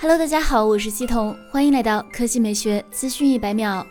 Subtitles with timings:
[0.00, 3.84] Hello，大家好，我是西彤，欢迎来到科技美学资讯一百秒。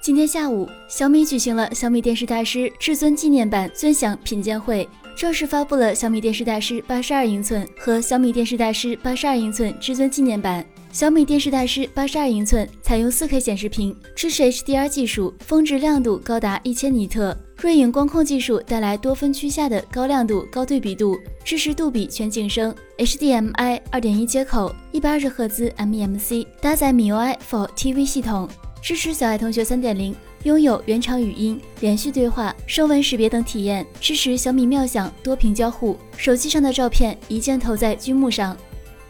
[0.00, 10.64] 今天下午，小米举行了小米电视大师至尊纪念版尊享品鉴会，正式发布了小米电视大师八十二英寸和小米电视大师八十二英寸至尊纪念版。
[10.90, 17.36] 小米电视大师八十二英寸采用四 K 显示屏，支持 HDR 技术，峰值亮度高达一千尼特。
[17.60, 28.48] 锐影光控技术带来多分区下的高亮度、高对比度，支持杜比全景声，HDMI 二点一接口，一百二十赫兹 MEMC，搭载 MIUI for TV 系统，
[28.80, 30.14] 支持小爱同学三点零，
[30.44, 38.56] 拥有原厂语音、连续对话、声纹识别等体验，支持小米妙享多屏交互，手机上的照片一键投在剧幕上。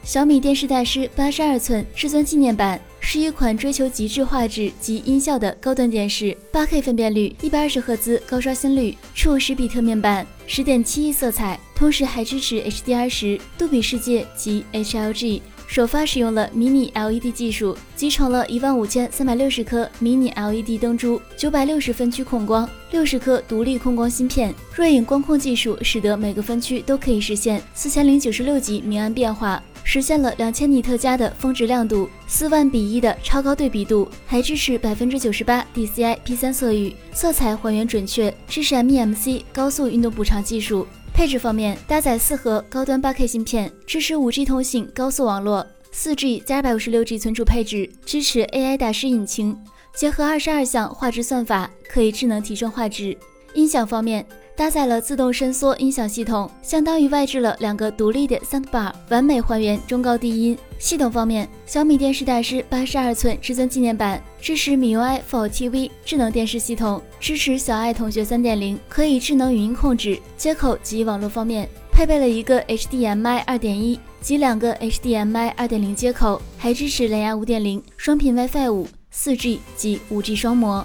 [0.03, 15.41] 小米电视大师八十二寸至尊纪念版是一款追求极致画质及音效的高端电视，八 K 分辨率，一百二十赫兹高刷新率触十比特面板，十点七亿色彩，同时还支持 HDR 十、杜比世界及 HLG。
[15.67, 24.55] 首发使用了迷你 LED 技术，集成了一万五千三百六十颗迷你 LED 灯珠，九百六十分区控光，六十颗独立控光芯片。
[24.75, 29.63] 锐影光控技术使得每个分区都可以实现四千零九十六级明暗变化。
[29.89, 40.87] 实现了两千尼特加的峰值亮度，四万比一的超高对比度，还支持百分之九十八 DCI P3 色域，色彩还原准确，支持 MEMC 高速运动补偿技术。
[41.15, 49.57] 配置方面，搭载四核高端八 K 芯片，支持五 G 通信高速网络，四 G 加二百五十六 G 存储配置，支持 AI 大师引擎，
[49.97, 53.17] 结合二十二项画质算法，可以智能提升画质。
[53.55, 54.27] 音响方面。
[54.59, 60.59] 搭载了自动伸缩音响系统，相当于外置了两个独立的 soundbar，完美还原中高低音。
[60.81, 70.19] 系统方面，小米电视大师八十二寸至尊纪念版支持 MIUI for TV 智能电视系统，支持小爱同学三点零，可以智能语音控制。
[70.37, 80.85] 接口及网络方面，配备了一个 HDMI 二点一及两个 HDMI 二点零接口，还支持蓝牙五点零、双频 WiFi 五、四 G 及五 G 双模。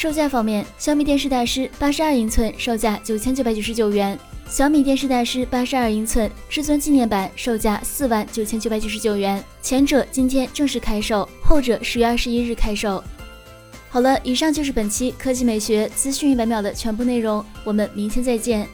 [0.00, 9.44] 售价方面，小米电视大师八十二英寸售价九千九百九十九元，小米电视大师八十二英寸至尊纪念版售价四万九千九百九十九元。
[9.60, 13.04] 前者今天正式开售，后者十月二十一日开售。
[13.90, 18.66] 好了，以上就是本期科技美学资讯一百秒的全部内容，我们明天再见。